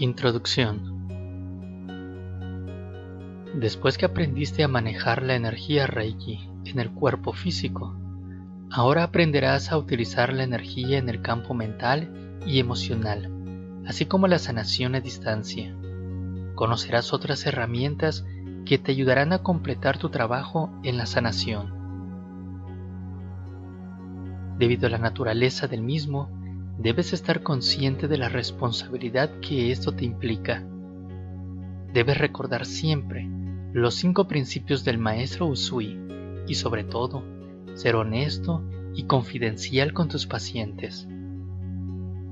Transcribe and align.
Introducción 0.00 0.80
Después 3.54 3.98
que 3.98 4.06
aprendiste 4.06 4.64
a 4.64 4.68
manejar 4.68 5.22
la 5.22 5.34
energía 5.34 5.86
Reiki 5.86 6.48
en 6.64 6.80
el 6.80 6.90
cuerpo 6.90 7.34
físico, 7.34 7.94
ahora 8.70 9.02
aprenderás 9.02 9.70
a 9.70 9.76
utilizar 9.76 10.32
la 10.32 10.44
energía 10.44 10.96
en 10.96 11.10
el 11.10 11.20
campo 11.20 11.52
mental 11.52 12.38
y 12.46 12.60
emocional, 12.60 13.30
así 13.86 14.06
como 14.06 14.26
la 14.26 14.38
sanación 14.38 14.94
a 14.94 15.02
distancia. 15.02 15.76
Conocerás 16.54 17.12
otras 17.12 17.44
herramientas 17.44 18.24
que 18.64 18.78
te 18.78 18.92
ayudarán 18.92 19.34
a 19.34 19.42
completar 19.42 19.98
tu 19.98 20.08
trabajo 20.08 20.72
en 20.82 20.96
la 20.96 21.04
sanación. 21.04 21.74
Debido 24.56 24.86
a 24.86 24.90
la 24.90 24.98
naturaleza 24.98 25.68
del 25.68 25.82
mismo, 25.82 26.39
debes 26.82 27.12
estar 27.12 27.42
consciente 27.42 28.08
de 28.08 28.16
la 28.16 28.30
responsabilidad 28.30 29.30
que 29.40 29.70
esto 29.70 29.92
te 29.92 30.06
implica. 30.06 30.64
Debes 31.92 32.16
recordar 32.16 32.64
siempre 32.64 33.28
los 33.74 33.94
cinco 33.94 34.26
principios 34.26 34.82
del 34.82 34.96
maestro 34.96 35.46
Usui 35.46 35.98
y 36.46 36.54
sobre 36.54 36.84
todo, 36.84 37.22
ser 37.74 37.96
honesto 37.96 38.64
y 38.94 39.04
confidencial 39.04 39.92
con 39.92 40.08
tus 40.08 40.26
pacientes. 40.26 41.06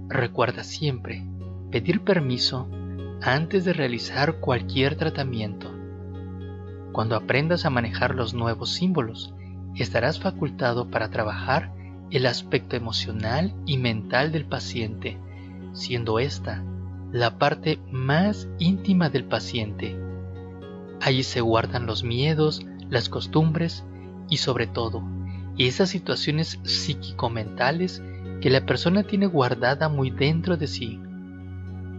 Recuerda 0.09 0.65
siempre 0.65 1.27
pedir 1.71 2.01
permiso 2.01 2.69
antes 3.21 3.67
de 3.67 3.75
realizar 3.75 4.41
cualquier 4.41 4.97
tratamiento. 4.97 5.71
Cuando 6.93 7.17
aprendas 7.17 7.67
a 7.67 7.71
manejar 7.71 8.15
los 8.15 8.33
nuevos 8.33 8.71
símbolos, 8.71 9.35
estarás 9.75 10.19
facultado 10.19 10.91
para 10.91 11.11
trabajar 11.11 11.75
el 12.11 12.27
aspecto 12.27 12.77
emocional 12.77 13.55
y 13.67 13.77
mental 13.77 14.33
del 14.33 14.47
paciente, 14.47 15.19
siendo 15.73 16.19
esta 16.19 16.65
la 17.13 17.39
parte 17.39 17.79
más 17.91 18.49
íntima 18.59 19.09
del 19.09 19.25
paciente. 19.25 19.99
Allí 21.01 21.23
se 21.23 21.41
guardan 21.41 21.87
los 21.87 22.05
miedos, 22.05 22.67
las 22.91 23.09
costumbres 23.09 23.85
y 24.29 24.39
sobre 24.39 24.67
todo 24.67 25.03
esas 25.57 25.89
situaciones 25.89 26.61
psíquico-mentales 26.63 28.03
que 28.41 28.51
la 28.51 28.65
persona 28.65 29.03
tiene 29.03 29.27
guardada 29.27 29.89
muy 29.89 30.11
dentro 30.11 30.57
de 30.57 30.69
sí. 30.69 31.01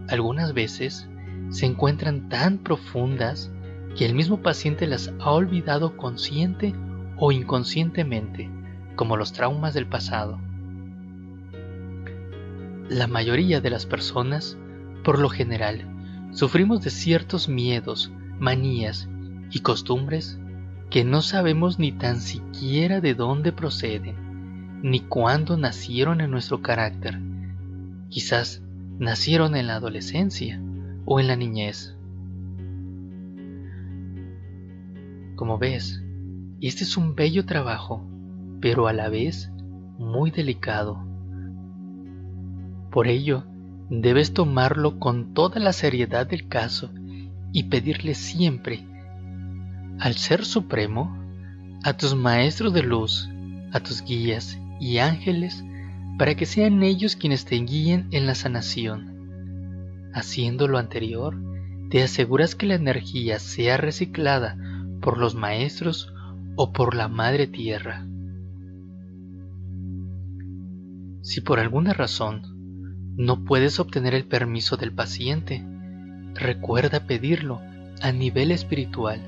Algunas 0.08 0.54
veces 0.54 1.08
se 1.50 1.66
encuentran 1.66 2.28
tan 2.28 2.58
profundas 2.58 3.50
que 3.96 4.06
el 4.06 4.14
mismo 4.14 4.40
paciente 4.40 4.86
las 4.86 5.12
ha 5.20 5.30
olvidado 5.32 5.96
consciente 5.96 6.74
o 7.18 7.32
inconscientemente 7.32 8.48
como 8.96 9.16
los 9.16 9.32
traumas 9.32 9.74
del 9.74 9.86
pasado. 9.86 10.38
La 12.88 13.06
mayoría 13.06 13.60
de 13.60 13.70
las 13.70 13.86
personas, 13.86 14.58
por 15.04 15.18
lo 15.18 15.28
general, 15.28 15.84
sufrimos 16.32 16.82
de 16.82 16.90
ciertos 16.90 17.48
miedos, 17.48 18.12
manías 18.38 19.08
y 19.50 19.60
costumbres 19.60 20.38
que 20.90 21.04
no 21.04 21.22
sabemos 21.22 21.78
ni 21.78 21.92
tan 21.92 22.20
siquiera 22.20 23.00
de 23.00 23.14
dónde 23.14 23.52
proceden, 23.52 24.80
ni 24.82 25.00
cuándo 25.00 25.56
nacieron 25.56 26.20
en 26.20 26.30
nuestro 26.30 26.62
carácter. 26.62 27.20
Quizás 28.08 28.62
nacieron 28.98 29.54
en 29.54 29.68
la 29.68 29.76
adolescencia 29.76 30.60
o 31.04 31.20
en 31.20 31.28
la 31.28 31.36
niñez. 31.36 31.96
Como 35.36 35.58
ves, 35.58 36.02
este 36.60 36.84
es 36.84 36.96
un 36.96 37.14
bello 37.14 37.46
trabajo 37.46 38.04
pero 38.60 38.86
a 38.88 38.92
la 38.92 39.08
vez 39.08 39.50
muy 39.98 40.30
delicado. 40.30 41.04
Por 42.90 43.08
ello, 43.08 43.44
debes 43.88 44.32
tomarlo 44.32 44.98
con 44.98 45.34
toda 45.34 45.60
la 45.60 45.72
seriedad 45.72 46.26
del 46.26 46.48
caso 46.48 46.90
y 47.52 47.64
pedirle 47.64 48.14
siempre 48.14 48.84
al 50.00 50.14
Ser 50.14 50.44
Supremo, 50.46 51.16
a 51.84 51.92
tus 51.92 52.14
maestros 52.14 52.72
de 52.72 52.82
luz, 52.82 53.28
a 53.72 53.80
tus 53.80 54.02
guías 54.02 54.58
y 54.80 54.98
ángeles, 54.98 55.62
para 56.18 56.34
que 56.34 56.46
sean 56.46 56.82
ellos 56.82 57.16
quienes 57.16 57.44
te 57.44 57.56
guíen 57.56 58.08
en 58.10 58.26
la 58.26 58.34
sanación. 58.34 60.10
Haciendo 60.14 60.68
lo 60.68 60.78
anterior, 60.78 61.36
te 61.90 62.02
aseguras 62.02 62.54
que 62.54 62.66
la 62.66 62.74
energía 62.74 63.38
sea 63.38 63.76
reciclada 63.76 64.56
por 65.00 65.18
los 65.18 65.34
maestros 65.34 66.12
o 66.56 66.72
por 66.72 66.94
la 66.94 67.08
Madre 67.08 67.46
Tierra. 67.46 68.06
Si 71.22 71.40
por 71.40 71.58
alguna 71.58 71.92
razón 71.92 72.42
no 73.16 73.44
puedes 73.44 73.78
obtener 73.78 74.14
el 74.14 74.24
permiso 74.24 74.76
del 74.76 74.92
paciente, 74.92 75.62
recuerda 76.34 77.06
pedirlo 77.06 77.60
a 78.00 78.12
nivel 78.12 78.50
espiritual, 78.50 79.20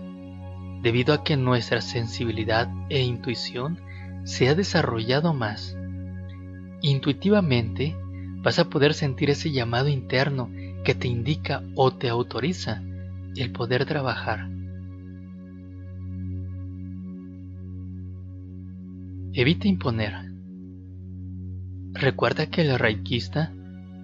debido 0.83 1.13
a 1.13 1.23
que 1.23 1.37
nuestra 1.37 1.83
sensibilidad 1.83 2.69
e 2.89 3.03
intuición 3.03 3.79
se 4.25 4.49
ha 4.49 4.55
desarrollado 4.55 5.35
más. 5.35 5.77
Intuitivamente 6.81 7.95
vas 8.43 8.59
a 8.59 8.71
poder 8.71 8.95
sentir 8.95 9.31
ese 9.31 9.53
llamado 9.53 9.89
interno 9.89 10.51
que 10.85 10.95
te 10.95 11.09
indica 11.09 11.63
o 11.77 11.93
te 11.93 12.09
autoriza 12.09 12.83
el 13.37 13.53
poder 13.53 13.85
trabajar. 13.85 14.49
Evita 19.35 19.69
imponer 19.69 20.32
Recuerda 21.95 22.47
que 22.47 22.63
el 22.63 22.79
reikista 22.79 23.53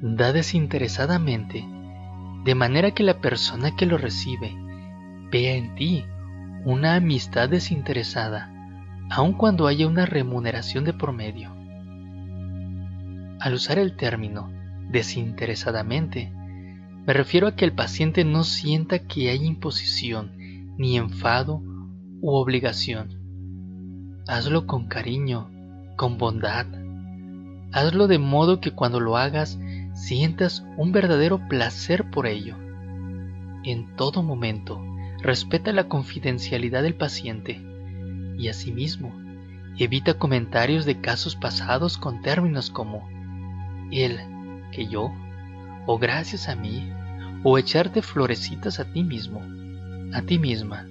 da 0.02 0.32
desinteresadamente, 0.32 1.64
de 2.44 2.54
manera 2.54 2.90
que 2.92 3.02
la 3.02 3.20
persona 3.20 3.74
que 3.76 3.86
lo 3.86 3.96
recibe 3.96 4.54
vea 5.30 5.54
en 5.54 5.74
ti 5.74 6.04
una 6.64 6.96
amistad 6.96 7.48
desinteresada, 7.48 8.52
aun 9.10 9.32
cuando 9.32 9.66
haya 9.66 9.86
una 9.86 10.04
remuneración 10.04 10.84
de 10.84 10.92
promedio. 10.92 11.54
Al 13.40 13.54
usar 13.54 13.78
el 13.78 13.96
término 13.96 14.50
desinteresadamente, 14.90 16.30
me 17.06 17.12
refiero 17.14 17.46
a 17.46 17.56
que 17.56 17.64
el 17.64 17.72
paciente 17.72 18.24
no 18.24 18.44
sienta 18.44 18.98
que 18.98 19.30
hay 19.30 19.46
imposición, 19.46 20.32
ni 20.76 20.98
enfado 20.98 21.62
u 22.20 22.34
obligación. 22.34 24.22
Hazlo 24.26 24.66
con 24.66 24.88
cariño, 24.88 25.50
con 25.96 26.18
bondad, 26.18 26.66
Hazlo 27.72 28.06
de 28.06 28.18
modo 28.18 28.60
que 28.60 28.72
cuando 28.72 29.00
lo 29.00 29.16
hagas 29.16 29.58
sientas 29.94 30.64
un 30.76 30.92
verdadero 30.92 31.48
placer 31.48 32.10
por 32.10 32.26
ello. 32.26 32.56
En 33.64 33.94
todo 33.96 34.22
momento, 34.22 34.80
respeta 35.20 35.72
la 35.72 35.88
confidencialidad 35.88 36.82
del 36.82 36.94
paciente 36.94 37.60
y 38.38 38.48
asimismo, 38.48 39.12
evita 39.76 40.14
comentarios 40.14 40.86
de 40.86 41.00
casos 41.00 41.36
pasados 41.36 41.98
con 41.98 42.22
términos 42.22 42.70
como 42.70 43.08
él, 43.90 44.18
que 44.72 44.86
yo, 44.86 45.12
o 45.86 45.98
gracias 45.98 46.48
a 46.48 46.54
mí, 46.54 46.90
o 47.42 47.58
echarte 47.58 48.02
florecitas 48.02 48.80
a 48.80 48.92
ti 48.92 49.02
mismo, 49.02 49.42
a 50.12 50.22
ti 50.22 50.38
misma. 50.38 50.86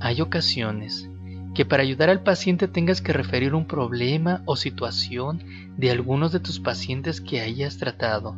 Hay 0.00 0.20
ocasiones 0.20 1.08
que 1.54 1.64
para 1.64 1.82
ayudar 1.82 2.08
al 2.08 2.22
paciente 2.22 2.68
tengas 2.68 3.02
que 3.02 3.12
referir 3.12 3.54
un 3.54 3.66
problema 3.66 4.42
o 4.46 4.56
situación 4.56 5.42
de 5.76 5.90
algunos 5.90 6.32
de 6.32 6.40
tus 6.40 6.60
pacientes 6.60 7.20
que 7.20 7.40
hayas 7.40 7.78
tratado. 7.78 8.36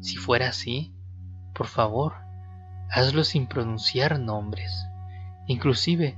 Si 0.00 0.16
fuera 0.16 0.48
así, 0.48 0.94
por 1.54 1.66
favor, 1.66 2.14
hazlo 2.90 3.24
sin 3.24 3.46
pronunciar 3.46 4.20
nombres. 4.20 4.86
Inclusive, 5.46 6.16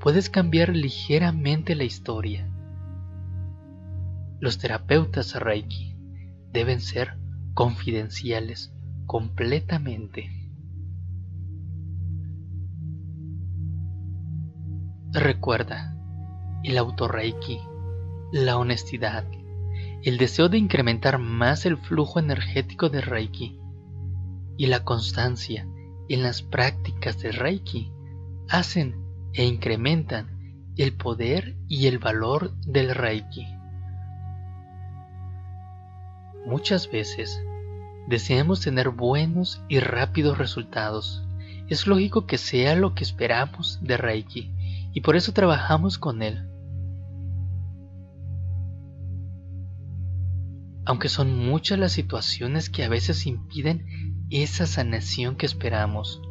puedes 0.00 0.30
cambiar 0.30 0.70
ligeramente 0.70 1.74
la 1.74 1.84
historia. 1.84 2.48
Los 4.40 4.58
terapeutas 4.58 5.34
Reiki 5.34 5.96
deben 6.52 6.80
ser 6.80 7.18
confidenciales 7.54 8.72
completamente. 9.06 10.37
Recuerda, 15.18 15.96
el 16.62 16.78
autorreiki, 16.78 17.60
la 18.30 18.56
honestidad, 18.56 19.24
el 20.04 20.16
deseo 20.16 20.48
de 20.48 20.58
incrementar 20.58 21.18
más 21.18 21.66
el 21.66 21.76
flujo 21.76 22.20
energético 22.20 22.88
de 22.88 23.00
Reiki 23.00 23.58
y 24.56 24.66
la 24.66 24.84
constancia 24.84 25.66
en 26.08 26.22
las 26.22 26.42
prácticas 26.42 27.18
de 27.18 27.32
Reiki 27.32 27.90
hacen 28.48 28.94
e 29.32 29.44
incrementan 29.44 30.72
el 30.76 30.92
poder 30.92 31.56
y 31.66 31.88
el 31.88 31.98
valor 31.98 32.54
del 32.60 32.94
Reiki. 32.94 33.44
Muchas 36.46 36.88
veces 36.92 37.42
deseamos 38.06 38.60
tener 38.60 38.90
buenos 38.90 39.60
y 39.68 39.80
rápidos 39.80 40.38
resultados. 40.38 41.24
Es 41.66 41.88
lógico 41.88 42.24
que 42.24 42.38
sea 42.38 42.76
lo 42.76 42.94
que 42.94 43.02
esperamos 43.02 43.80
de 43.82 43.96
Reiki 43.96 44.54
y 44.92 45.00
por 45.00 45.16
eso 45.16 45.32
trabajamos 45.32 45.98
con 45.98 46.22
Él. 46.22 46.48
Aunque 50.84 51.08
son 51.08 51.36
muchas 51.36 51.78
las 51.78 51.92
situaciones 51.92 52.70
que 52.70 52.84
a 52.84 52.88
veces 52.88 53.26
impiden 53.26 53.84
esa 54.30 54.66
sanación 54.66 55.36
que 55.36 55.46
esperamos. 55.46 56.22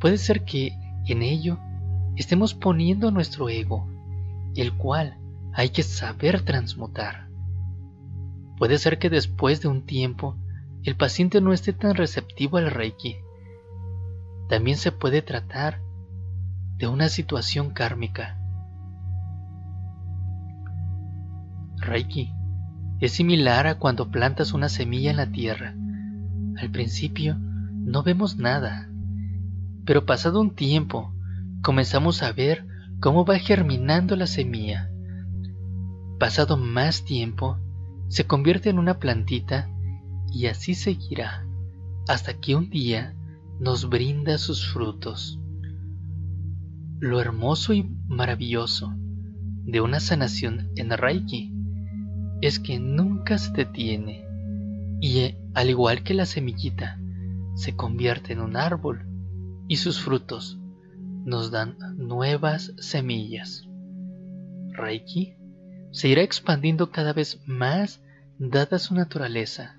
Puede 0.00 0.18
ser 0.18 0.44
que 0.44 0.72
en 1.06 1.22
ello 1.22 1.58
estemos 2.16 2.54
poniendo 2.54 3.10
nuestro 3.10 3.48
ego, 3.48 3.88
el 4.56 4.72
cual 4.76 5.18
hay 5.54 5.70
que 5.70 5.82
saber 5.82 6.42
transmutar. 6.42 7.28
Puede 8.58 8.78
ser 8.78 8.98
que 8.98 9.08
después 9.08 9.60
de 9.62 9.68
un 9.68 9.86
tiempo 9.86 10.36
el 10.82 10.96
paciente 10.96 11.40
no 11.40 11.52
esté 11.52 11.72
tan 11.72 11.94
receptivo 11.94 12.56
al 12.58 12.70
Reiki. 12.70 13.16
También 14.48 14.76
se 14.76 14.90
puede 14.90 15.22
tratar 15.22 15.80
de 16.78 16.86
una 16.86 17.08
situación 17.08 17.70
kármica. 17.70 18.38
Reiki 21.78 22.32
es 23.00 23.12
similar 23.12 23.66
a 23.66 23.78
cuando 23.78 24.10
plantas 24.10 24.52
una 24.52 24.68
semilla 24.68 25.10
en 25.10 25.16
la 25.16 25.30
tierra. 25.30 25.74
Al 26.56 26.70
principio 26.70 27.36
no 27.38 28.02
vemos 28.02 28.36
nada, 28.36 28.88
pero 29.84 30.06
pasado 30.06 30.40
un 30.40 30.54
tiempo 30.54 31.12
comenzamos 31.62 32.22
a 32.22 32.32
ver 32.32 32.66
cómo 33.00 33.24
va 33.24 33.38
germinando 33.38 34.16
la 34.16 34.26
semilla. 34.26 34.90
Pasado 36.18 36.56
más 36.56 37.04
tiempo, 37.04 37.58
se 38.08 38.26
convierte 38.26 38.70
en 38.70 38.78
una 38.78 38.98
plantita 38.98 39.68
y 40.32 40.46
así 40.46 40.74
seguirá 40.74 41.44
hasta 42.08 42.34
que 42.34 42.56
un 42.56 42.70
día 42.70 43.14
nos 43.60 43.88
brinda 43.88 44.38
sus 44.38 44.66
frutos. 44.66 45.38
Lo 47.00 47.20
hermoso 47.20 47.72
y 47.74 47.84
maravilloso 48.08 48.92
de 48.96 49.80
una 49.80 50.00
sanación 50.00 50.70
en 50.74 50.90
Reiki 50.90 51.52
es 52.40 52.58
que 52.58 52.80
nunca 52.80 53.38
se 53.38 53.52
detiene 53.52 54.24
y 55.00 55.36
al 55.54 55.70
igual 55.70 56.02
que 56.02 56.14
la 56.14 56.26
semillita 56.26 56.98
se 57.54 57.76
convierte 57.76 58.32
en 58.32 58.40
un 58.40 58.56
árbol 58.56 59.06
y 59.68 59.76
sus 59.76 60.00
frutos 60.00 60.58
nos 61.24 61.52
dan 61.52 61.76
nuevas 61.96 62.74
semillas. 62.78 63.68
Reiki 64.72 65.34
se 65.92 66.08
irá 66.08 66.22
expandiendo 66.22 66.90
cada 66.90 67.12
vez 67.12 67.40
más 67.46 68.02
dada 68.38 68.80
su 68.80 68.94
naturaleza. 68.94 69.78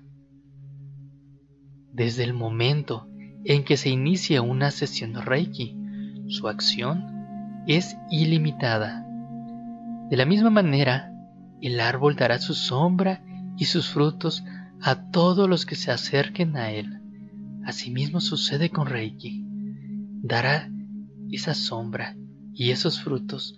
Desde 1.92 2.24
el 2.24 2.32
momento 2.32 3.08
en 3.44 3.64
que 3.64 3.76
se 3.76 3.90
inicia 3.90 4.40
una 4.40 4.70
sesión 4.70 5.14
Reiki, 5.14 5.76
su 6.28 6.48
acción 6.48 7.09
es 7.66 7.96
ilimitada. 8.10 9.06
De 10.08 10.16
la 10.16 10.24
misma 10.24 10.50
manera, 10.50 11.12
el 11.60 11.80
árbol 11.80 12.16
dará 12.16 12.38
su 12.38 12.54
sombra 12.54 13.22
y 13.56 13.66
sus 13.66 13.88
frutos 13.88 14.44
a 14.80 15.10
todos 15.10 15.48
los 15.48 15.66
que 15.66 15.76
se 15.76 15.90
acerquen 15.90 16.56
a 16.56 16.70
él. 16.70 17.00
Asimismo 17.64 18.20
sucede 18.20 18.70
con 18.70 18.86
Reiki. 18.86 19.44
Dará 20.22 20.70
esa 21.30 21.54
sombra 21.54 22.16
y 22.54 22.70
esos 22.70 23.00
frutos 23.00 23.56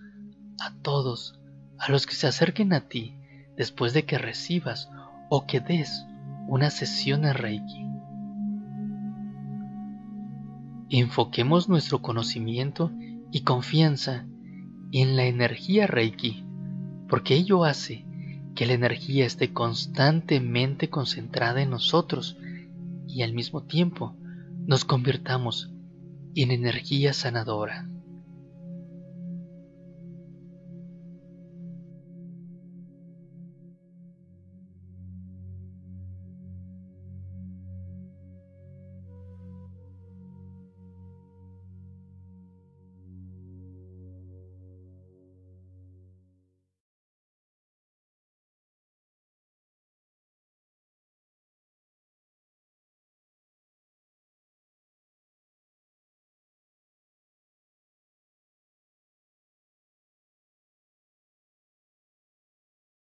a 0.61 0.75
todos 0.83 1.39
a 1.79 1.91
los 1.91 2.07
que 2.07 2.15
se 2.15 2.27
acerquen 2.27 2.73
a 2.73 2.89
ti 2.89 3.15
después 3.57 3.93
de 3.93 4.05
que 4.05 4.19
recibas 4.19 4.91
o 5.31 5.47
que 5.47 5.61
des 5.61 6.05
una 6.49 6.71
sesión 6.71 7.23
de 7.23 7.33
Reiki. 7.33 7.87
Enfoquemos 10.91 11.69
nuestro 11.69 12.03
conocimiento 12.03 12.93
y 13.33 13.41
confianza 13.41 14.27
en 14.93 15.17
la 15.17 15.25
energía 15.25 15.87
Reiki, 15.87 16.45
porque 17.09 17.35
ello 17.35 17.65
hace 17.65 18.05
que 18.55 18.67
la 18.67 18.75
energía 18.75 19.25
esté 19.25 19.53
constantemente 19.53 20.91
concentrada 20.91 21.63
en 21.63 21.71
nosotros 21.71 22.37
y 23.09 23.23
al 23.23 23.33
mismo 23.33 23.63
tiempo 23.63 24.15
nos 24.67 24.85
convirtamos 24.85 25.73
en 26.35 26.51
energía 26.51 27.15
sanadora. 27.15 27.89